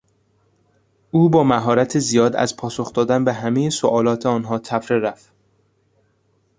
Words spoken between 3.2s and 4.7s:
به همهی سئوالات آنها